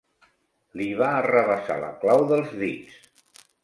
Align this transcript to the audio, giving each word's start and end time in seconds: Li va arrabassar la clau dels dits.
Li 0.81 0.87
va 1.03 1.11
arrabassar 1.19 1.79
la 1.87 1.93
clau 2.03 2.27
dels 2.35 2.61
dits. 2.67 3.03